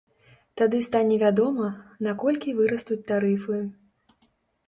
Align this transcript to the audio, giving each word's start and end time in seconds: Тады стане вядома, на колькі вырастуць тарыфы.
Тады 0.59 0.77
стане 0.85 1.17
вядома, 1.23 1.67
на 2.07 2.15
колькі 2.23 2.55
вырастуць 2.59 2.99
тарыфы. 3.11 3.59